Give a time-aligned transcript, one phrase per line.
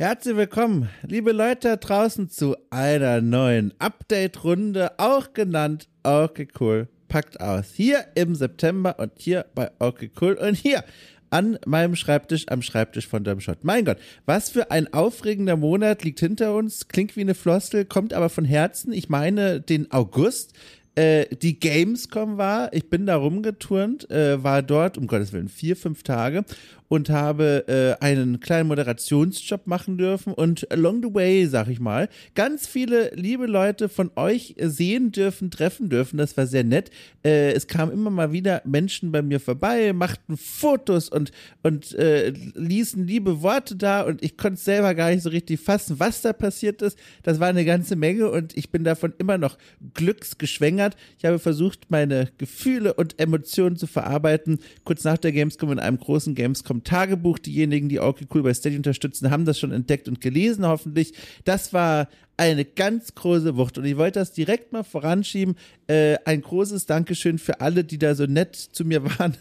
[0.00, 7.38] Herzlich willkommen, liebe Leute da draußen, zu einer neuen Update-Runde, auch genannt Okay Cool, packt
[7.38, 7.74] aus.
[7.74, 10.84] Hier im September und hier bei Okay Cool und hier
[11.28, 13.62] an meinem Schreibtisch, am Schreibtisch von Dumbshot.
[13.62, 18.14] Mein Gott, was für ein aufregender Monat liegt hinter uns, klingt wie eine Floskel, kommt
[18.14, 18.94] aber von Herzen.
[18.94, 20.54] Ich meine den August
[20.94, 22.72] äh, die Gamescom war.
[22.72, 26.46] Ich bin da rumgeturnt, äh, war dort, um Gottes Willen, vier, fünf Tage
[26.90, 32.08] und habe äh, einen kleinen Moderationsjob machen dürfen und along the way, sag ich mal,
[32.34, 36.18] ganz viele liebe Leute von euch sehen dürfen, treffen dürfen.
[36.18, 36.90] Das war sehr nett.
[37.24, 41.30] Äh, es kamen immer mal wieder Menschen bei mir vorbei, machten Fotos und,
[41.62, 46.00] und äh, ließen liebe Worte da und ich konnte selber gar nicht so richtig fassen,
[46.00, 46.98] was da passiert ist.
[47.22, 49.58] Das war eine ganze Menge und ich bin davon immer noch
[49.94, 50.96] glücksgeschwängert.
[51.18, 54.58] Ich habe versucht, meine Gefühle und Emotionen zu verarbeiten.
[54.82, 57.38] Kurz nach der Gamescom in einem großen Gamescom Tagebuch.
[57.38, 61.14] Diejenigen, die okay cool bei Steady unterstützen, haben das schon entdeckt und gelesen, hoffentlich.
[61.44, 63.76] Das war eine ganz große Wucht.
[63.76, 65.56] Und ich wollte das direkt mal voranschieben.
[65.88, 69.36] Äh, ein großes Dankeschön für alle, die da so nett zu mir waren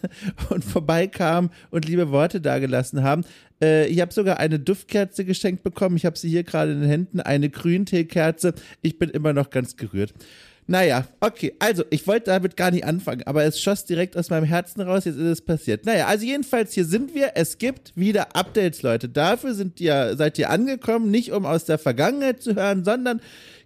[0.49, 3.23] und vorbeikamen und liebe Worte dagelassen haben.
[3.61, 5.95] Äh, ich habe sogar eine Duftkerze geschenkt bekommen.
[5.95, 8.53] Ich habe sie hier gerade in den Händen, eine Grünteekerze.
[8.81, 10.13] Ich bin immer noch ganz gerührt.
[10.69, 14.43] Naja, okay, also ich wollte damit gar nicht anfangen, aber es schoss direkt aus meinem
[14.43, 15.83] Herzen raus, jetzt ist es passiert.
[15.87, 19.09] Naja, also jedenfalls hier sind wir, es gibt wieder Updates, Leute.
[19.09, 23.19] Dafür sind ihr, seid ihr angekommen, nicht um aus der Vergangenheit zu hören, sondern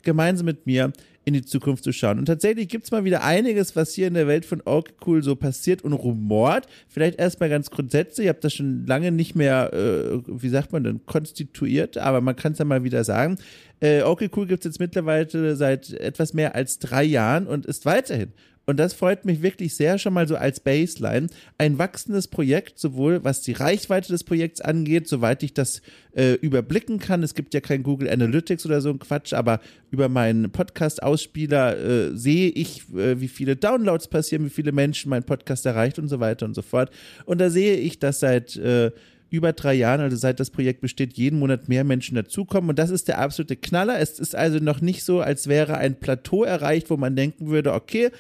[0.04, 0.94] gemeinsam mit mir
[1.26, 2.20] in die Zukunft zu schauen.
[2.20, 5.24] Und tatsächlich gibt es mal wieder einiges, was hier in der Welt von Ork Cool
[5.24, 6.68] so passiert und rumort.
[6.88, 10.84] Vielleicht erstmal ganz grundsätzlich, ich habe das schon lange nicht mehr, äh, wie sagt man
[10.84, 13.38] denn, konstituiert, aber man kann es ja mal wieder sagen.
[13.80, 17.86] Äh, okay Cool gibt es jetzt mittlerweile seit etwas mehr als drei Jahren und ist
[17.86, 18.34] weiterhin
[18.66, 23.24] und das freut mich wirklich sehr schon mal so als Baseline, ein wachsendes Projekt, sowohl
[23.24, 25.82] was die Reichweite des Projekts angeht, soweit ich das
[26.16, 27.24] äh, überblicken kann.
[27.24, 29.60] Es gibt ja kein Google Analytics oder so ein Quatsch, aber
[29.92, 35.24] über meinen Podcast-Ausspieler äh, sehe ich, äh, wie viele Downloads passieren, wie viele Menschen mein
[35.24, 36.90] Podcast erreicht und so weiter und so fort.
[37.26, 38.92] Und da sehe ich, dass seit äh,
[39.34, 42.70] über drei Jahren, also seit das Projekt besteht, jeden Monat mehr Menschen dazukommen.
[42.70, 44.00] Und das ist der absolute Knaller.
[44.00, 47.74] Es ist also noch nicht so, als wäre ein Plateau erreicht, wo man denken würde,
[47.74, 48.12] okay,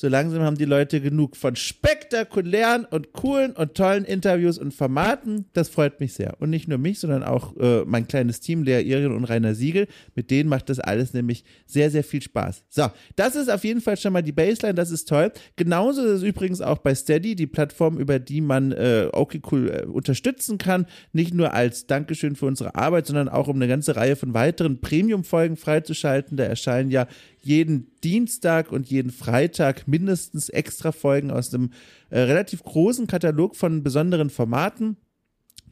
[0.00, 5.44] so langsam haben die Leute genug von spektakulären und coolen und tollen Interviews und Formaten.
[5.52, 6.40] Das freut mich sehr.
[6.40, 9.88] Und nicht nur mich, sondern auch äh, mein kleines Team, Lea Irien und Rainer Siegel.
[10.14, 12.64] Mit denen macht das alles nämlich sehr, sehr viel Spaß.
[12.70, 14.72] So, das ist auf jeden Fall schon mal die Baseline.
[14.72, 15.32] Das ist toll.
[15.56, 19.68] Genauso ist es übrigens auch bei Steady, die Plattform, über die man äh, okay cool
[19.68, 20.86] äh, unterstützen kann.
[21.12, 24.80] Nicht nur als Dankeschön für unsere Arbeit, sondern auch um eine ganze Reihe von weiteren
[24.80, 26.38] Premium-Folgen freizuschalten.
[26.38, 27.06] Da erscheinen ja
[27.42, 31.70] jeden Dienstag und jeden Freitag mindestens extra Folgen aus einem
[32.10, 34.96] äh, relativ großen Katalog von besonderen Formaten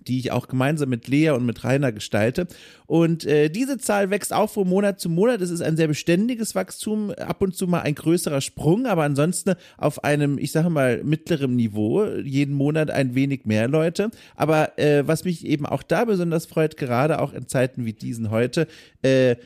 [0.09, 2.49] die ich auch gemeinsam mit Lea und mit Rainer gestalte.
[2.87, 5.41] Und äh, diese Zahl wächst auch von Monat zu Monat.
[5.41, 9.55] Es ist ein sehr beständiges Wachstum, ab und zu mal ein größerer Sprung, aber ansonsten
[9.77, 12.07] auf einem, ich sage mal, mittleren Niveau.
[12.07, 14.11] Jeden Monat ein wenig mehr Leute.
[14.35, 18.31] Aber äh, was mich eben auch da besonders freut, gerade auch in Zeiten wie diesen
[18.31, 18.67] heute,
[19.03, 19.37] äh,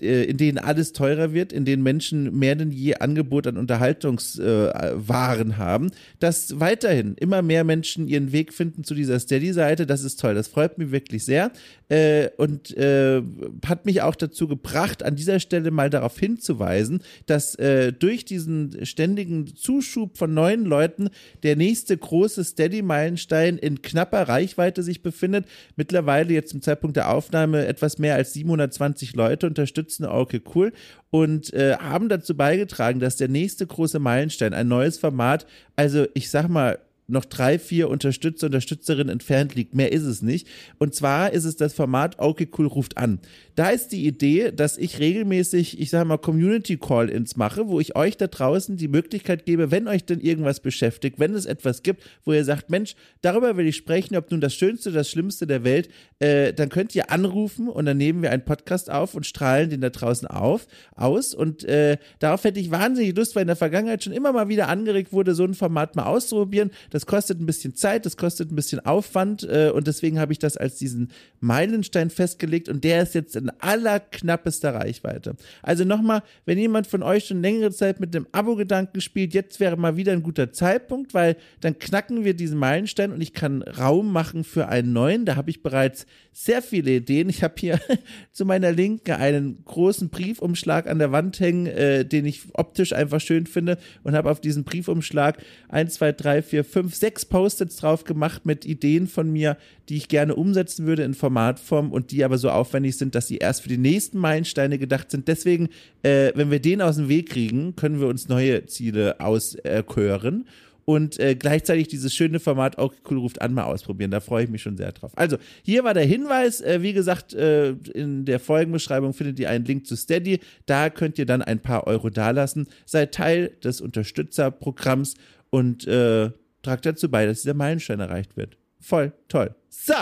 [0.00, 5.54] in denen alles teurer wird, in denen Menschen mehr denn je Angebot an Unterhaltungswaren äh,
[5.54, 5.90] haben,
[6.20, 9.86] dass weiterhin immer mehr Menschen ihren Weg finden zu dieser Steady-Seite.
[9.86, 10.34] Das ist toll.
[10.34, 11.50] Das freut mich wirklich sehr
[11.88, 13.22] äh, und äh,
[13.64, 18.84] hat mich auch dazu gebracht, an dieser Stelle mal darauf hinzuweisen, dass äh, durch diesen
[18.84, 21.10] ständigen Zuschub von neuen Leuten
[21.42, 25.46] der nächste große Steady-Meilenstein in knapper Reichweite sich befindet.
[25.76, 29.46] Mittlerweile jetzt zum Zeitpunkt der Aufnahme etwas mehr als 720 Leute
[29.86, 30.72] unterstützen Okay Cool.
[31.10, 36.30] Und äh, haben dazu beigetragen, dass der nächste große Meilenstein, ein neues Format, also ich
[36.30, 39.74] sag mal, noch drei, vier Unterstützer, Unterstützerinnen entfernt liegt.
[39.74, 40.48] Mehr ist es nicht.
[40.78, 43.20] Und zwar ist es das Format Okay Cool ruft an.
[43.54, 47.96] Da ist die Idee, dass ich regelmäßig, ich sage mal, Community Call-ins mache, wo ich
[47.96, 52.02] euch da draußen die Möglichkeit gebe, wenn euch denn irgendwas beschäftigt, wenn es etwas gibt,
[52.24, 55.64] wo ihr sagt, Mensch, darüber will ich sprechen, ob nun das Schönste, das Schlimmste der
[55.64, 59.70] Welt, äh, dann könnt ihr anrufen und dann nehmen wir einen Podcast auf und strahlen
[59.70, 61.34] den da draußen auf, aus.
[61.34, 64.68] Und äh, darauf hätte ich wahnsinnig Lust, weil in der Vergangenheit schon immer mal wieder
[64.68, 66.70] angeregt wurde, so ein Format mal auszuprobieren.
[67.04, 70.56] Kostet ein bisschen Zeit, das kostet ein bisschen Aufwand äh, und deswegen habe ich das
[70.56, 71.10] als diesen
[71.40, 75.36] Meilenstein festgelegt und der ist jetzt in allerknappester Reichweite.
[75.62, 79.76] Also nochmal, wenn jemand von euch schon längere Zeit mit dem Abo-Gedanken spielt, jetzt wäre
[79.76, 84.12] mal wieder ein guter Zeitpunkt, weil dann knacken wir diesen Meilenstein und ich kann Raum
[84.12, 85.26] machen für einen neuen.
[85.26, 87.28] Da habe ich bereits sehr viele Ideen.
[87.28, 87.80] Ich habe hier
[88.32, 93.20] zu meiner Linken einen großen Briefumschlag an der Wand hängen, äh, den ich optisch einfach
[93.20, 97.76] schön finde und habe auf diesen Briefumschlag 1, 2, 3, 4, 5 fünf, sechs Post-its
[97.78, 99.56] drauf gemacht mit Ideen von mir,
[99.88, 103.38] die ich gerne umsetzen würde in Formatform und die aber so aufwendig sind, dass sie
[103.38, 105.26] erst für die nächsten Meilensteine gedacht sind.
[105.26, 105.68] Deswegen,
[106.04, 110.46] äh, wenn wir den aus dem Weg kriegen, können wir uns neue Ziele auskören.
[110.84, 114.12] Und äh, gleichzeitig dieses schöne Format auch cool ruft an mal ausprobieren.
[114.12, 115.10] Da freue ich mich schon sehr drauf.
[115.16, 116.60] Also, hier war der Hinweis.
[116.60, 120.38] Äh, wie gesagt, äh, in der Folgenbeschreibung findet ihr einen Link zu Steady.
[120.66, 122.68] Da könnt ihr dann ein paar Euro dalassen.
[122.84, 125.14] Seid Teil des Unterstützerprogramms
[125.50, 126.30] und äh,
[126.66, 128.58] tragt dazu bei, dass dieser Meilenstein erreicht wird.
[128.80, 129.54] Voll toll.
[129.68, 129.94] So,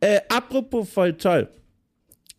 [0.00, 1.48] äh, apropos voll toll.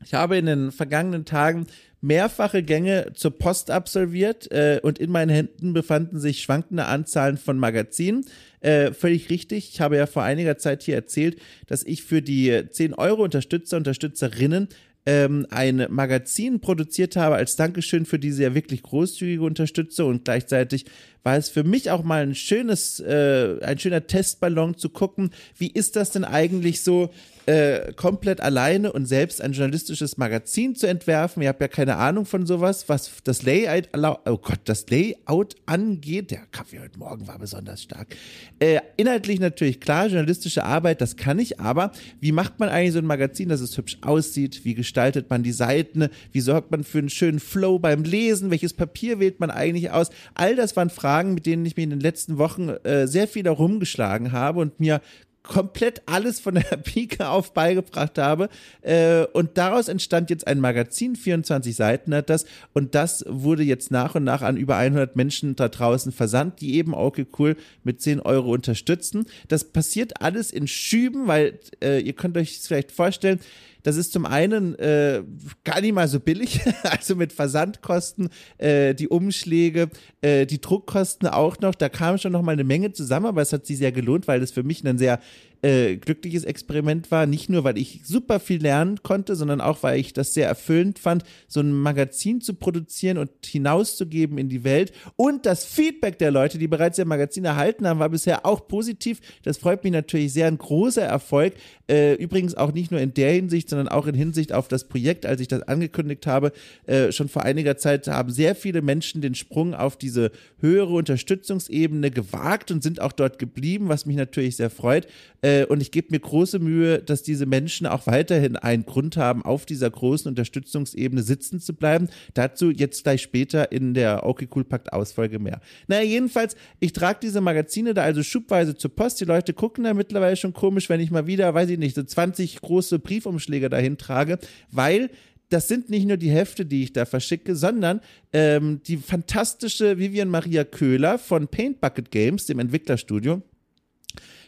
[0.03, 1.67] Ich habe in den vergangenen Tagen
[2.01, 7.57] mehrfache Gänge zur Post absolviert äh, und in meinen Händen befanden sich schwankende Anzahlen von
[7.57, 8.25] Magazinen.
[8.59, 9.69] Äh, völlig richtig.
[9.73, 13.77] Ich habe ja vor einiger Zeit hier erzählt, dass ich für die 10 Euro Unterstützer,
[13.77, 14.68] Unterstützerinnen
[15.07, 20.85] ähm, ein Magazin produziert habe als Dankeschön für diese ja wirklich großzügige Unterstützung und gleichzeitig
[21.25, 25.72] war es für mich auch mal ein schönes, äh, ein schöner Testballon zu gucken, wie
[25.72, 27.10] ist das denn eigentlich so,
[27.45, 31.44] äh, komplett alleine und selbst ein journalistisches Magazin zu entwerfen.
[31.44, 36.31] Ihr habt ja keine Ahnung von sowas, was das Layout, oh Gott, das Layout angeht.
[36.31, 38.16] Der Kaffee heute Morgen war besonders stark.
[38.60, 43.00] Äh, inhaltlich natürlich klar, journalistische Arbeit, das kann ich, aber wie macht man eigentlich so
[43.00, 44.66] ein Magazin, dass es hübsch aussieht?
[44.66, 46.10] Wie gestaltet man die Seiten?
[46.31, 48.50] Wie sorgt man für einen schönen Flow beim Lesen?
[48.50, 50.10] Welches Papier wählt man eigentlich aus?
[50.33, 53.45] All das waren Fragen, mit denen ich mir in den letzten Wochen äh, sehr viel
[53.45, 55.01] herumgeschlagen habe und mir
[55.47, 58.50] komplett alles von der Pike auf beigebracht habe.
[58.81, 62.45] Äh, und daraus entstand jetzt ein Magazin, 24 Seiten hat das.
[62.73, 66.75] Und das wurde jetzt nach und nach an über 100 Menschen da draußen versandt, die
[66.75, 69.25] eben okay cool mit 10 Euro unterstützen.
[69.47, 73.39] Das passiert alles in Schüben, weil äh, ihr könnt euch vielleicht vorstellen,
[73.85, 75.21] das ist zum einen äh,
[75.63, 79.89] gar nicht mal so billig, also mit Versandkosten, äh, die Umschläge,
[80.21, 81.75] äh, die Druckkosten auch noch.
[81.75, 84.39] Da kam schon noch mal eine Menge zusammen, aber es hat sich sehr gelohnt, weil
[84.39, 85.19] das für mich ein sehr
[85.65, 87.25] äh, glückliches Experiment war.
[87.25, 91.00] Nicht nur, weil ich super viel lernen konnte, sondern auch, weil ich das sehr erfüllend
[91.00, 94.94] fand, so ein Magazin zu produzieren und hinauszugeben in die Welt.
[95.15, 99.21] Und das Feedback der Leute, die bereits ihr Magazin erhalten haben, war bisher auch positiv.
[99.41, 100.45] Das freut mich natürlich sehr.
[100.45, 101.56] Ein großer Erfolg.
[101.89, 105.25] Äh, übrigens auch nicht nur in der Hinsicht, sondern auch in Hinsicht auf das Projekt,
[105.25, 106.51] als ich das angekündigt habe.
[106.85, 112.11] Äh, schon vor einiger Zeit haben sehr viele Menschen den Sprung auf diese höhere Unterstützungsebene
[112.11, 115.07] gewagt und sind auch dort geblieben, was mich natürlich sehr freut.
[115.41, 119.18] Äh, äh, und ich gebe mir große Mühe, dass diese Menschen auch weiterhin einen Grund
[119.18, 122.10] haben, auf dieser großen Unterstützungsebene sitzen zu bleiben.
[122.34, 125.62] Dazu jetzt gleich später in der Okay Cool Pakt Ausfolge mehr.
[125.88, 129.22] Naja, jedenfalls, ich trage diese Magazine da also schubweise zur Post.
[129.22, 132.04] Die Leute gucken da mittlerweile schon komisch, wenn ich mal wieder, weiß ich nicht, so
[132.04, 134.40] 20 große Briefumschläge dahin trage,
[134.72, 135.10] weil
[135.50, 138.02] das sind nicht nur die Hefte, die ich da verschicke, sondern
[138.34, 143.44] ähm, die fantastische Vivian Maria Köhler von Paint Bucket Games, dem Entwicklerstudio,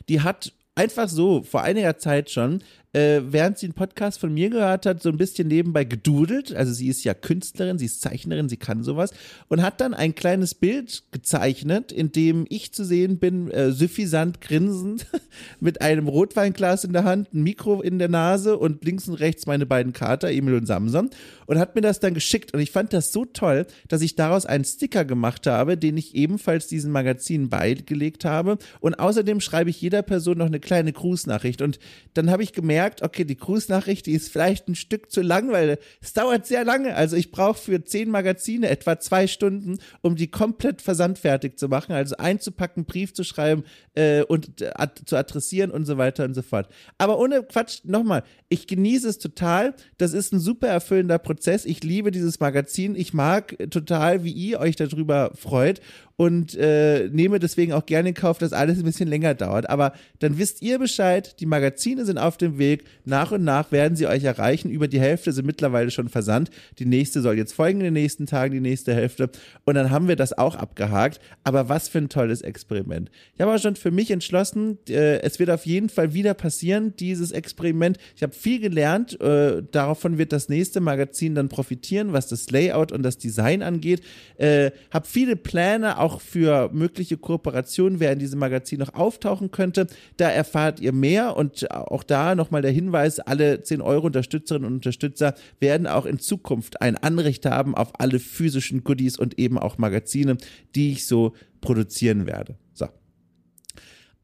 [0.10, 2.64] die hat einfach so vor einiger Zeit schon
[2.98, 6.56] äh, während sie einen Podcast von mir gehört hat, so ein bisschen nebenbei gedudelt.
[6.56, 9.12] Also sie ist ja Künstlerin, sie ist Zeichnerin, sie kann sowas.
[9.50, 14.42] Und hat dann ein kleines Bild gezeichnet, in dem ich zu sehen bin, äh, suffisant
[14.42, 15.06] grinsend,
[15.60, 19.46] mit einem Rotweinglas in der Hand, ein Mikro in der Nase und links und rechts
[19.46, 21.12] meine beiden Kater, Emil und Samson.
[21.46, 22.54] Und hat mir das dann geschickt.
[22.54, 26.16] Und ich fand das so toll, dass ich daraus einen Sticker gemacht habe, den ich
[26.16, 28.58] ebenfalls diesen Magazin beigelegt habe.
[28.80, 31.62] Und außerdem schreibe ich jeder Person noch eine kleine Grußnachricht.
[31.62, 31.78] Und
[32.16, 35.52] dann habe ich gemerkt, gemerkt, okay, die Grußnachricht, die ist vielleicht ein Stück zu lang,
[35.52, 36.96] weil es dauert sehr lange.
[36.96, 41.94] Also ich brauche für zehn Magazine etwa zwei Stunden, um die komplett versandfertig zu machen,
[41.94, 43.64] also einzupacken, Brief zu schreiben
[43.96, 46.70] äh, und äh, ad zu adressieren und so weiter und so fort.
[46.98, 49.76] Aber ohne Quatsch, nochmal, ich genieße es total.
[49.98, 51.66] Das ist ein super erfüllender Prozess.
[51.66, 52.96] Ich liebe dieses Magazin.
[52.96, 55.82] Ich mag total, wie ihr euch darüber freut
[56.18, 59.70] und äh, nehme deswegen auch gerne in Kauf, dass alles ein bisschen länger dauert.
[59.70, 62.86] Aber dann wisst ihr Bescheid, die Magazine sind auf dem Weg.
[63.06, 64.72] Nach und nach werden sie euch erreichen.
[64.72, 66.50] Über die Hälfte sind mittlerweile schon versandt.
[66.80, 69.30] Die nächste soll jetzt folgen in den nächsten Tagen, die nächste Hälfte.
[69.64, 71.22] Und dann haben wir das auch abgehakt.
[71.44, 73.12] Aber was für ein tolles Experiment.
[73.36, 76.96] Ich habe auch schon für mich entschlossen, äh, es wird auf jeden Fall wieder passieren,
[77.00, 78.00] dieses Experiment.
[78.16, 79.22] Ich habe viel gelernt.
[79.22, 84.02] Äh, davon wird das nächste Magazin dann profitieren, was das Layout und das Design angeht.
[84.38, 89.52] Äh, habe viele Pläne, auch auch für mögliche Kooperationen, wer in diesem Magazin noch auftauchen
[89.52, 89.88] könnte.
[90.16, 94.76] Da erfahrt ihr mehr und auch da nochmal der Hinweis, alle 10 Euro Unterstützerinnen und
[94.76, 99.78] Unterstützer werden auch in Zukunft ein Anrecht haben auf alle physischen Goodies und eben auch
[99.78, 100.38] Magazine,
[100.76, 102.56] die ich so produzieren werde.
[102.74, 102.88] So.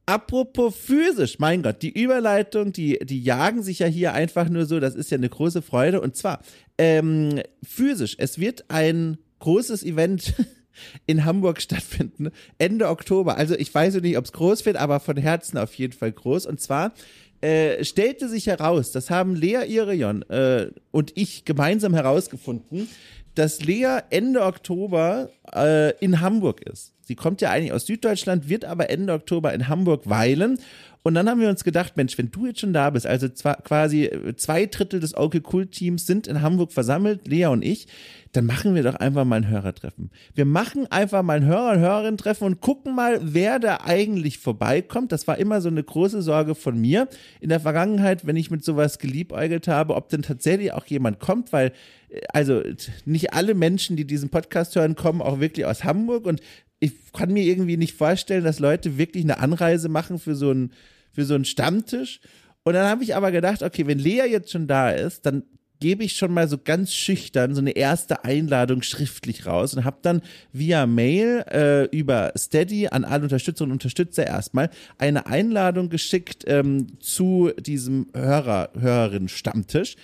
[0.06, 4.80] Apropos physisch, mein Gott, die Überleitung, die, die jagen sich ja hier einfach nur so,
[4.80, 6.00] das ist ja eine große Freude.
[6.00, 6.40] Und zwar
[6.78, 10.34] ähm, physisch, es wird ein großes Event
[11.06, 13.38] in Hamburg stattfinden, Ende Oktober.
[13.38, 16.46] Also ich weiß nicht, ob es groß wird, aber von Herzen auf jeden Fall groß.
[16.46, 16.94] Und zwar
[17.42, 22.88] äh, stellte sich heraus, das haben Lea Irion äh, und ich gemeinsam herausgefunden,
[23.36, 26.93] dass Lea Ende Oktober äh, in Hamburg ist.
[27.06, 30.58] Sie kommt ja eigentlich aus Süddeutschland, wird aber Ende Oktober in Hamburg weilen.
[31.06, 33.58] Und dann haben wir uns gedacht, Mensch, wenn du jetzt schon da bist, also zwar
[33.58, 37.88] quasi zwei Drittel des Okay Cool Teams sind in Hamburg versammelt, Lea und ich,
[38.32, 40.12] dann machen wir doch einfach mal ein Hörertreffen.
[40.34, 45.12] Wir machen einfach mal ein Hörer- und Hörerinnen-Treffen und gucken mal, wer da eigentlich vorbeikommt.
[45.12, 47.10] Das war immer so eine große Sorge von mir
[47.42, 51.52] in der Vergangenheit, wenn ich mit sowas geliebäugelt habe, ob denn tatsächlich auch jemand kommt,
[51.52, 51.74] weil
[52.10, 52.62] äh, also
[53.04, 56.42] nicht alle Menschen, die diesen Podcast hören, kommen auch wirklich aus Hamburg und
[56.84, 60.74] ich kann mir irgendwie nicht vorstellen, dass Leute wirklich eine Anreise machen für so einen,
[61.14, 62.20] für so einen Stammtisch.
[62.64, 65.44] Und dann habe ich aber gedacht, okay, wenn Lea jetzt schon da ist, dann
[65.80, 69.98] gebe ich schon mal so ganz schüchtern so eine erste Einladung schriftlich raus und habe
[70.02, 70.22] dann
[70.52, 77.00] via Mail äh, über Steady an alle Unterstützerinnen und Unterstützer erstmal eine Einladung geschickt ähm,
[77.00, 79.96] zu diesem Hörer, Hörerin-Stammtisch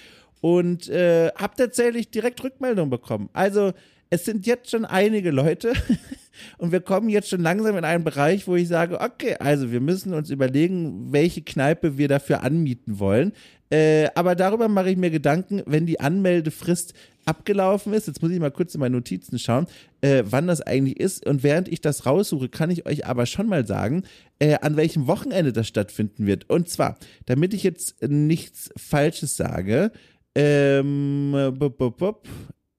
[0.41, 3.29] und äh, habe tatsächlich direkt Rückmeldung bekommen.
[3.33, 3.74] Also
[4.09, 5.73] es sind jetzt schon einige Leute
[6.57, 9.81] und wir kommen jetzt schon langsam in einen Bereich, wo ich sage, okay, also wir
[9.81, 13.33] müssen uns überlegen, welche Kneipe wir dafür anmieten wollen.
[13.71, 18.07] Äh, aber darüber mache ich mir Gedanken, wenn die Anmeldefrist abgelaufen ist.
[18.07, 19.67] Jetzt muss ich mal kurz in meine Notizen schauen,
[20.01, 21.27] äh, wann das eigentlich ist.
[21.27, 24.03] Und während ich das raussuche, kann ich euch aber schon mal sagen,
[24.39, 26.49] äh, an welchem Wochenende das stattfinden wird.
[26.49, 26.97] Und zwar,
[27.27, 29.91] damit ich jetzt nichts Falsches sage,
[30.33, 31.35] ähm,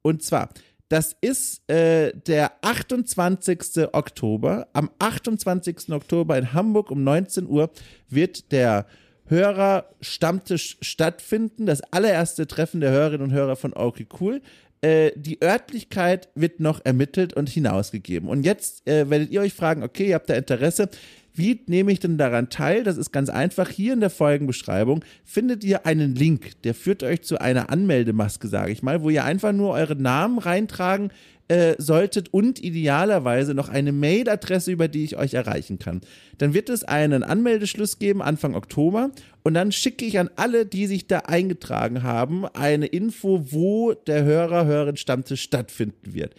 [0.03, 0.49] und zwar,
[0.91, 3.95] das ist äh, der 28.
[3.95, 4.67] Oktober.
[4.73, 5.91] Am 28.
[5.91, 7.71] Oktober in Hamburg um 19 Uhr
[8.09, 8.87] wird der
[9.27, 11.67] Hörer-Stammtisch stattfinden.
[11.67, 14.43] Das allererste Treffen der Hörerinnen und Hörer von Okay Cool.
[14.81, 18.29] Äh, die Örtlichkeit wird noch ermittelt und hinausgegeben.
[18.29, 20.89] Und jetzt äh, werdet ihr euch fragen, okay, ihr habt da Interesse.
[21.35, 22.83] Wie nehme ich denn daran teil?
[22.83, 23.69] Das ist ganz einfach.
[23.69, 28.73] Hier in der Folgenbeschreibung findet ihr einen Link, der führt euch zu einer Anmeldemaske, sage
[28.73, 31.11] ich mal, wo ihr einfach nur euren Namen reintragen
[31.51, 36.01] äh, solltet und idealerweise noch eine Mailadresse, über die ich euch erreichen kann.
[36.39, 39.11] Dann wird es einen Anmeldeschluss geben Anfang Oktober
[39.43, 44.23] und dann schicke ich an alle, die sich da eingetragen haben, eine Info, wo der
[44.23, 46.37] Hörer, Hörerin Stammtisch stattfinden wird.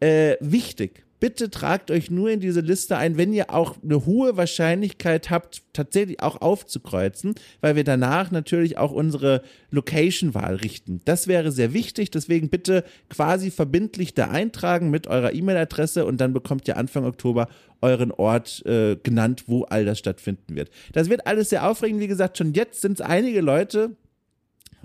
[0.00, 4.36] Äh, wichtig, bitte tragt euch nur in diese Liste ein, wenn ihr auch eine hohe
[4.36, 9.40] Wahrscheinlichkeit habt, tatsächlich auch aufzukreuzen, weil wir danach natürlich auch unsere
[9.70, 11.00] Location-Wahl richten.
[11.06, 16.34] Das wäre sehr wichtig, deswegen bitte quasi verbindlich da eintragen mit eurer E-Mail-Adresse und dann
[16.34, 17.48] bekommt ihr Anfang Oktober
[17.80, 20.68] euren Ort äh, genannt, wo all das stattfinden wird.
[20.92, 23.96] Das wird alles sehr aufregend, wie gesagt, schon jetzt sind es einige Leute,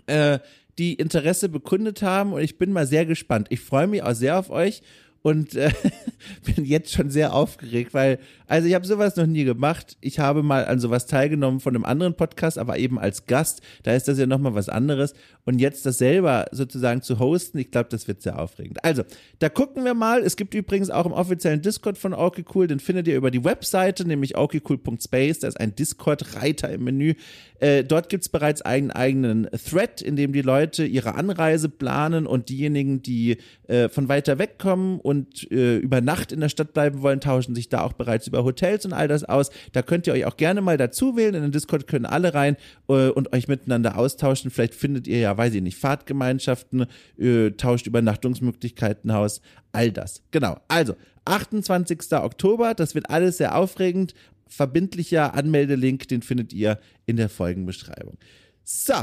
[0.06, 0.40] äh,
[0.78, 3.48] die Interesse bekundet haben und ich bin mal sehr gespannt.
[3.50, 4.82] Ich freue mich auch sehr auf euch
[5.22, 5.72] und äh,
[6.46, 9.98] bin jetzt schon sehr aufgeregt, weil, also ich habe sowas noch nie gemacht.
[10.02, 13.62] Ich habe mal an sowas teilgenommen von einem anderen Podcast, aber eben als Gast.
[13.84, 15.14] Da ist das ja nochmal was anderes.
[15.46, 18.84] Und jetzt das selber sozusagen zu hosten, ich glaube, das wird sehr aufregend.
[18.84, 19.04] Also,
[19.40, 20.22] da gucken wir mal.
[20.22, 23.44] Es gibt übrigens auch im offiziellen Discord von Okay Cool, den findet ihr über die
[23.44, 25.40] Webseite, nämlich okcool.space.
[25.40, 27.16] Da ist ein Discord-Reiter im Menü.
[27.60, 32.26] Äh, dort gibt es bereits einen eigenen Thread, in dem die Leute ihre Anreise planen
[32.26, 36.74] und diejenigen, die äh, von weiter weg kommen und äh, über Nacht in der Stadt
[36.74, 39.50] bleiben wollen, tauschen sich da auch bereits über Hotels und all das aus.
[39.72, 41.34] Da könnt ihr euch auch gerne mal dazu wählen.
[41.34, 44.52] In den Discord können alle rein äh, und euch miteinander austauschen.
[44.52, 46.86] Vielleicht findet ihr ja, weiß ich nicht, Fahrtgemeinschaften,
[47.18, 50.22] äh, tauscht Übernachtungsmöglichkeiten aus, all das.
[50.30, 50.60] Genau.
[50.68, 52.14] Also, 28.
[52.14, 54.14] Oktober, das wird alles sehr aufregend
[54.48, 58.18] verbindlicher Anmeldelink, den findet ihr in der Folgenbeschreibung.
[58.64, 58.94] So,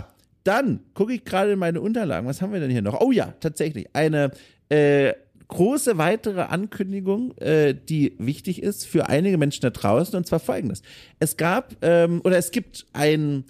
[0.44, 2.26] dann gucke ich gerade in meine Unterlagen.
[2.28, 3.00] Was haben wir denn hier noch?
[3.00, 3.88] Oh ja, tatsächlich.
[3.94, 4.30] Eine
[4.68, 5.12] äh,
[5.48, 10.82] große weitere Ankündigung, äh, die wichtig ist für einige Menschen da draußen, und zwar folgendes.
[11.18, 13.44] Es gab ähm, oder es gibt ein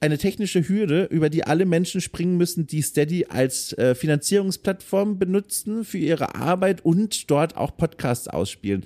[0.00, 5.84] eine technische Hürde, über die alle Menschen springen müssen, die Steady als äh, Finanzierungsplattform benutzen
[5.84, 8.84] für ihre Arbeit und dort auch Podcasts ausspielen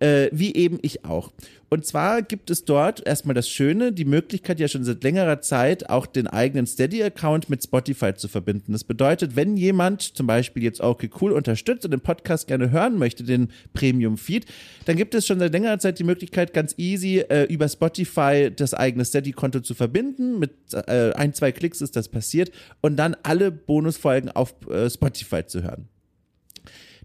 [0.00, 1.30] äh, wie eben ich auch.
[1.72, 5.88] Und zwar gibt es dort erstmal das Schöne, die Möglichkeit ja schon seit längerer Zeit
[5.88, 8.72] auch den eigenen Steady-Account mit Spotify zu verbinden.
[8.72, 12.98] Das bedeutet, wenn jemand zum Beispiel jetzt okay cool unterstützt und den Podcast gerne hören
[12.98, 14.46] möchte, den Premium-Feed,
[14.86, 18.74] dann gibt es schon seit längerer Zeit die Möglichkeit, ganz easy äh, über Spotify das
[18.74, 20.40] eigene Steady-Konto zu verbinden.
[20.40, 25.46] Mit äh, ein, zwei Klicks ist das passiert und dann alle Bonusfolgen auf äh, Spotify
[25.46, 25.88] zu hören.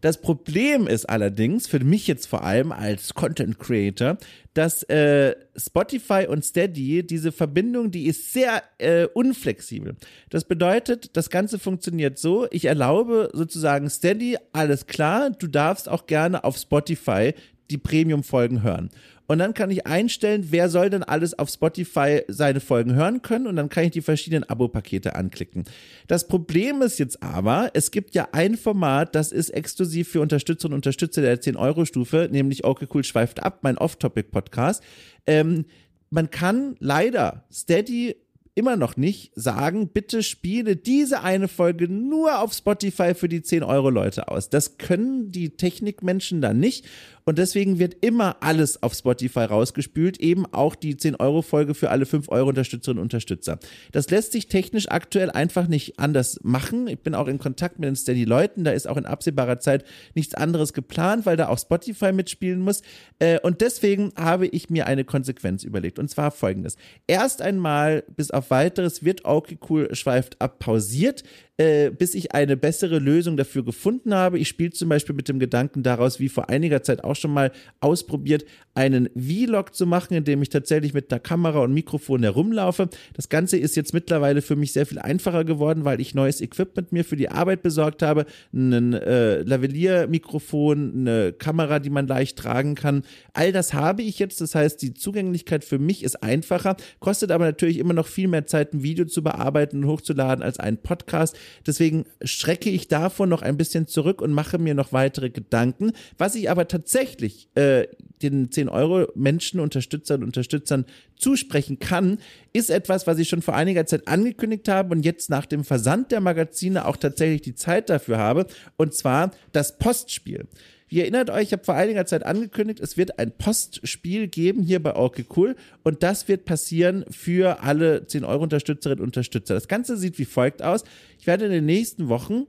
[0.01, 4.17] Das Problem ist allerdings, für mich jetzt vor allem als Content Creator,
[4.53, 9.95] dass äh, Spotify und Steady, diese Verbindung, die ist sehr äh, unflexibel.
[10.29, 16.07] Das bedeutet, das Ganze funktioniert so, ich erlaube sozusagen Steady, alles klar, du darfst auch
[16.07, 17.33] gerne auf Spotify
[17.69, 18.89] die Premium-Folgen hören.
[19.27, 23.47] Und dann kann ich einstellen, wer soll denn alles auf Spotify seine Folgen hören können.
[23.47, 25.63] Und dann kann ich die verschiedenen Abo-Pakete anklicken.
[26.07, 30.67] Das Problem ist jetzt aber, es gibt ja ein Format, das ist exklusiv für Unterstützer
[30.67, 34.83] und Unterstützer der 10-Euro-Stufe, nämlich Okay Cool schweift ab, mein Off-Topic-Podcast.
[35.25, 35.65] Ähm,
[36.11, 38.15] man kann leider Steady
[38.55, 43.63] immer noch nicht sagen, bitte spiele diese eine Folge nur auf Spotify für die 10
[43.63, 44.49] Euro Leute aus.
[44.49, 46.85] Das können die Technikmenschen dann nicht.
[47.27, 52.99] Und deswegen wird immer alles auf Spotify rausgespült, eben auch die 10-Euro-Folge für alle 5-Euro-Unterstützerinnen
[52.99, 53.57] und Unterstützer.
[53.91, 56.87] Das lässt sich technisch aktuell einfach nicht anders machen.
[56.87, 60.35] Ich bin auch in Kontakt mit den Steady-Leuten, da ist auch in absehbarer Zeit nichts
[60.35, 62.83] anderes geplant, weil da auch Spotify mitspielen muss.
[63.17, 65.97] Äh, und deswegen habe ich mir eine Konsequenz überlegt.
[65.97, 66.77] Und zwar folgendes.
[67.07, 71.23] Erst einmal, bis auf weiteres, wird okay cool schweift ab pausiert
[71.57, 74.39] äh, bis ich eine bessere Lösung dafür gefunden habe.
[74.39, 77.51] Ich spiele zum Beispiel mit dem Gedanken daraus, wie vor einiger Zeit auch schon mal
[77.79, 82.89] ausprobiert, einen Vlog zu machen, in dem ich tatsächlich mit der Kamera und Mikrofon herumlaufe.
[83.13, 86.91] Das Ganze ist jetzt mittlerweile für mich sehr viel einfacher geworden, weil ich neues Equipment
[86.91, 88.25] mir für die Arbeit besorgt habe.
[88.53, 93.03] Ein äh, Lavalier-Mikrofon, eine Kamera, die man leicht tragen kann.
[93.33, 94.41] All das habe ich jetzt.
[94.41, 98.45] Das heißt, die Zugänglichkeit für mich ist einfacher, kostet aber natürlich immer noch viel mehr
[98.45, 101.37] Zeit, ein Video zu bearbeiten und hochzuladen als einen Podcast.
[101.65, 105.93] Deswegen schrecke ich davon noch ein bisschen zurück und mache mir noch weitere Gedanken.
[106.17, 107.87] Was ich aber tatsächlich äh,
[108.21, 110.85] den 10 Euro Menschen, Unterstützern und Unterstützern
[111.17, 112.19] zusprechen kann,
[112.53, 116.11] ist etwas, was ich schon vor einiger Zeit angekündigt habe und jetzt nach dem Versand
[116.11, 118.47] der Magazine auch tatsächlich die Zeit dafür habe.
[118.77, 120.47] Und zwar das Postspiel.
[120.87, 124.81] Ihr erinnert euch, ich habe vor einiger Zeit angekündigt, es wird ein Postspiel geben hier
[124.81, 129.55] bei Orke Cool und das wird passieren für alle 10-Euro-Unterstützerinnen und Unterstützer.
[129.55, 130.83] Das Ganze sieht wie folgt aus.
[131.19, 132.45] Ich werde in den nächsten Wochen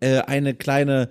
[0.00, 1.08] äh, eine kleine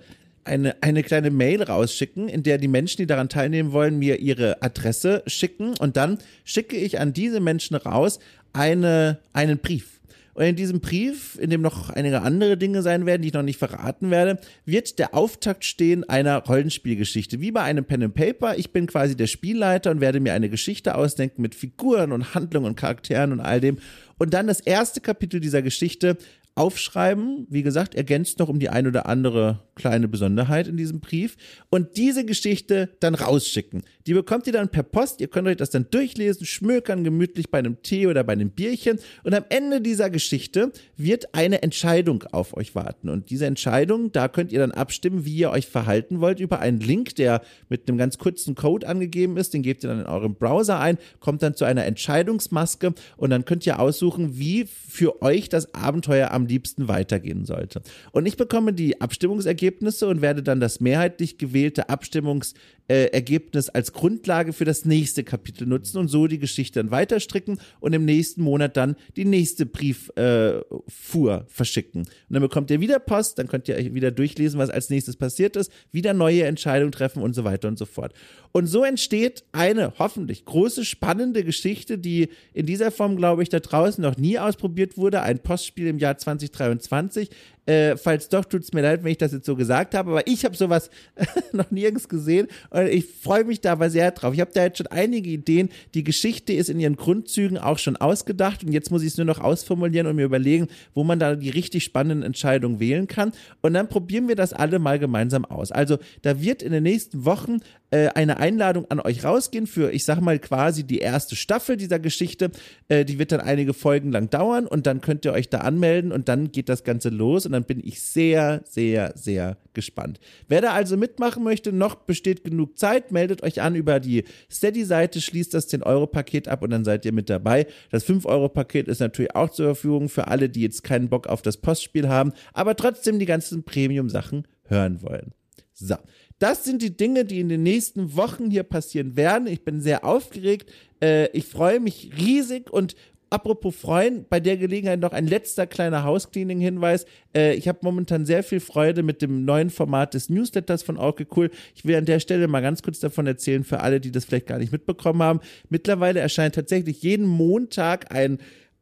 [0.50, 4.62] eine, eine kleine Mail rausschicken, in der die Menschen, die daran teilnehmen wollen, mir ihre
[4.62, 8.18] Adresse schicken und dann schicke ich an diese Menschen raus
[8.52, 10.00] eine, einen Brief.
[10.34, 13.42] Und in diesem Brief, in dem noch einige andere Dinge sein werden, die ich noch
[13.42, 17.40] nicht verraten werde, wird der Auftakt stehen einer Rollenspielgeschichte.
[17.40, 18.56] Wie bei einem Pen and Paper.
[18.56, 22.68] Ich bin quasi der Spielleiter und werde mir eine Geschichte ausdenken mit Figuren und Handlungen
[22.68, 23.78] und Charakteren und all dem.
[24.18, 26.16] Und dann das erste Kapitel dieser Geschichte
[26.54, 27.46] aufschreiben.
[27.50, 31.36] Wie gesagt, ergänzt noch um die ein oder andere kleine Besonderheit in diesem Brief
[31.70, 33.82] und diese Geschichte dann rausschicken.
[34.06, 35.20] Die bekommt ihr dann per Post.
[35.20, 38.98] Ihr könnt euch das dann durchlesen, schmökern gemütlich bei einem Tee oder bei einem Bierchen
[39.24, 44.28] und am Ende dieser Geschichte wird eine Entscheidung auf euch warten und diese Entscheidung, da
[44.28, 47.96] könnt ihr dann abstimmen, wie ihr euch verhalten wollt über einen Link, der mit einem
[47.96, 49.54] ganz kurzen Code angegeben ist.
[49.54, 53.44] Den gebt ihr dann in eurem Browser ein, kommt dann zu einer Entscheidungsmaske und dann
[53.44, 57.82] könnt ihr aussuchen, wie für euch das Abenteuer am liebsten weitergehen sollte.
[58.12, 64.64] Und ich bekomme die Abstimmungsergebnisse und werde dann das mehrheitlich gewählte Abstimmungsergebnis als Grundlage für
[64.64, 68.96] das nächste Kapitel nutzen und so die Geschichte dann weiterstricken und im nächsten Monat dann
[69.16, 72.02] die nächste Brieffuhr äh, verschicken.
[72.02, 75.56] Und dann bekommt ihr wieder Post, dann könnt ihr wieder durchlesen, was als nächstes passiert
[75.56, 78.12] ist, wieder neue Entscheidungen treffen und so weiter und so fort.
[78.52, 83.60] Und so entsteht eine hoffentlich große, spannende Geschichte, die in dieser Form, glaube ich, da
[83.60, 85.22] draußen noch nie ausprobiert wurde.
[85.22, 87.30] Ein Postspiel im Jahr 2023.
[87.70, 90.26] Äh, falls doch, tut es mir leid, wenn ich das jetzt so gesagt habe, aber
[90.26, 90.90] ich habe sowas
[91.52, 94.34] noch nirgends gesehen und ich freue mich da aber sehr drauf.
[94.34, 95.68] Ich habe da jetzt schon einige Ideen.
[95.94, 99.26] Die Geschichte ist in ihren Grundzügen auch schon ausgedacht und jetzt muss ich es nur
[99.26, 103.30] noch ausformulieren und mir überlegen, wo man da die richtig spannenden Entscheidungen wählen kann.
[103.60, 105.70] Und dann probieren wir das alle mal gemeinsam aus.
[105.70, 107.58] Also da wird in den nächsten Wochen
[107.90, 111.98] äh, eine Einladung an euch rausgehen für, ich sag mal, quasi die erste Staffel dieser
[111.98, 112.50] Geschichte.
[112.88, 116.12] Äh, die wird dann einige Folgen lang dauern und dann könnt ihr euch da anmelden
[116.12, 120.20] und dann geht das Ganze los und dann bin ich sehr, sehr, sehr gespannt.
[120.48, 125.20] Wer da also mitmachen möchte, noch besteht genug Zeit, meldet euch an über die Steady-Seite,
[125.20, 127.66] schließt das 10-Euro-Paket ab und dann seid ihr mit dabei.
[127.90, 131.56] Das 5-Euro-Paket ist natürlich auch zur Verfügung für alle, die jetzt keinen Bock auf das
[131.56, 135.32] Postspiel haben, aber trotzdem die ganzen Premium-Sachen hören wollen.
[135.72, 135.96] So,
[136.40, 139.46] das sind die Dinge, die in den nächsten Wochen hier passieren werden.
[139.46, 140.72] Ich bin sehr aufgeregt.
[141.00, 142.96] Äh, ich freue mich riesig und
[143.32, 147.06] Apropos freuen, bei der Gelegenheit noch ein letzter kleiner Housecleaning-Hinweis.
[147.32, 151.28] Äh, ich habe momentan sehr viel Freude mit dem neuen Format des Newsletters von Orke
[151.36, 151.48] Cool.
[151.76, 154.48] Ich will an der Stelle mal ganz kurz davon erzählen, für alle, die das vielleicht
[154.48, 155.38] gar nicht mitbekommen haben.
[155.68, 158.38] Mittlerweile erscheint tatsächlich jeden Montag ein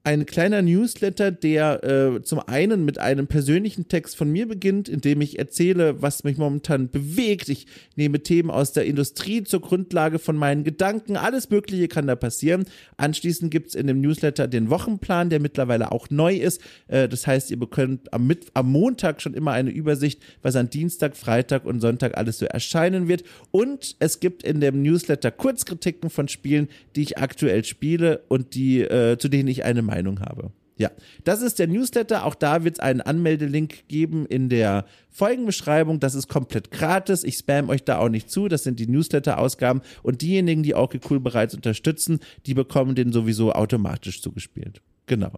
[0.09, 5.03] ein kleiner Newsletter, der äh, zum einen mit einem persönlichen Text von mir beginnt, in
[5.03, 7.51] dem ich erzähle, was mich momentan bewegt.
[7.51, 11.19] Ich nehme Themen aus der Industrie zur Grundlage von meinen Gedanken.
[11.19, 12.65] Alles Mögliche kann da passieren.
[12.97, 16.63] Anschließend gibt es in dem Newsletter den Wochenplan, der mittlerweile auch neu ist.
[16.87, 20.71] Äh, das heißt, ihr bekommt am, Mit am Montag schon immer eine Übersicht, was an
[20.71, 23.25] Dienstag, Freitag und Sonntag alles so erscheinen wird.
[23.51, 28.81] Und es gibt in dem Newsletter Kurzkritiken von Spielen, die ich aktuell spiele und die,
[28.81, 30.53] äh, zu denen ich eine Meinung habe.
[30.79, 30.93] Ja,
[31.25, 32.25] das ist der Newsletter.
[32.25, 35.99] Auch da wird es einen Anmeldelink geben in der Folgenbeschreibung.
[35.99, 37.25] Das ist komplett gratis.
[37.25, 38.47] Ich spam euch da auch nicht zu.
[38.47, 39.83] Das sind die Newsletter-Ausgaben.
[40.05, 44.81] Und diejenigen, die auch cool bereits unterstützen, die bekommen den sowieso automatisch zugespielt.
[45.07, 45.33] Genau.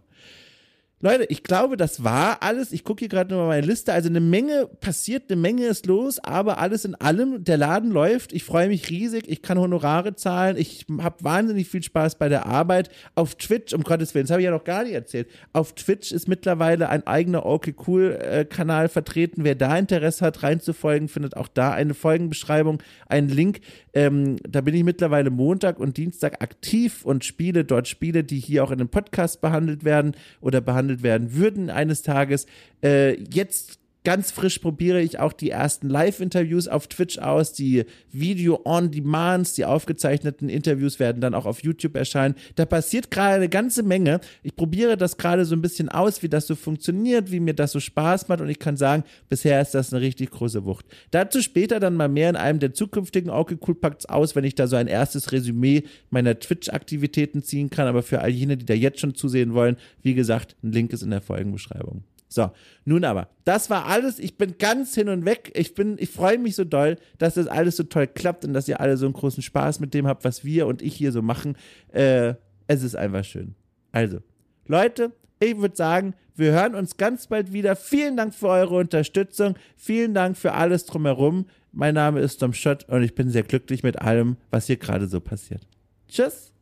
[1.03, 2.71] Leute, ich glaube, das war alles.
[2.71, 3.91] Ich gucke hier gerade nur mal meine Liste.
[3.91, 8.33] Also eine Menge passiert, eine Menge ist los, aber alles in allem, der Laden läuft.
[8.33, 9.27] Ich freue mich riesig.
[9.27, 10.57] Ich kann Honorare zahlen.
[10.57, 12.91] Ich habe wahnsinnig viel Spaß bei der Arbeit.
[13.15, 15.27] Auf Twitch, um Gottes Willen, das habe ich ja noch gar nicht erzählt.
[15.53, 19.43] Auf Twitch ist mittlerweile ein eigener Okay Cool äh, Kanal vertreten.
[19.43, 23.61] Wer da Interesse hat, reinzufolgen, findet auch da eine Folgenbeschreibung, einen Link.
[23.93, 28.63] Ähm, da bin ich mittlerweile Montag und Dienstag aktiv und spiele dort Spiele, die hier
[28.63, 32.45] auch in einem Podcast behandelt werden oder behandelt behandelt werden würden eines Tages.
[32.83, 37.53] Äh, jetzt ganz frisch probiere ich auch die ersten Live-Interviews auf Twitch aus.
[37.53, 42.35] Die Video-on-Demands, die aufgezeichneten Interviews werden dann auch auf YouTube erscheinen.
[42.55, 44.19] Da passiert gerade eine ganze Menge.
[44.43, 47.71] Ich probiere das gerade so ein bisschen aus, wie das so funktioniert, wie mir das
[47.71, 50.85] so Spaß macht und ich kann sagen, bisher ist das eine richtig große Wucht.
[51.11, 54.55] Dazu später dann mal mehr in einem der zukünftigen Okay Cool Packs aus, wenn ich
[54.55, 57.87] da so ein erstes Resümee meiner Twitch-Aktivitäten ziehen kann.
[57.87, 61.03] Aber für all jene, die da jetzt schon zusehen wollen, wie gesagt, ein Link ist
[61.03, 62.03] in der Folgenbeschreibung.
[62.33, 62.49] So,
[62.85, 64.17] nun aber, das war alles.
[64.17, 65.51] Ich bin ganz hin und weg.
[65.53, 68.69] Ich bin, ich freue mich so doll, dass das alles so toll klappt und dass
[68.69, 71.21] ihr alle so einen großen Spaß mit dem habt, was wir und ich hier so
[71.21, 71.57] machen.
[71.91, 72.35] Äh,
[72.67, 73.55] es ist einfach schön.
[73.91, 74.19] Also,
[74.65, 77.75] Leute, ich würde sagen, wir hören uns ganz bald wieder.
[77.75, 79.55] Vielen Dank für eure Unterstützung.
[79.75, 81.47] Vielen Dank für alles drumherum.
[81.73, 85.07] Mein Name ist Tom Schott und ich bin sehr glücklich mit allem, was hier gerade
[85.07, 85.67] so passiert.
[86.07, 86.53] Tschüss.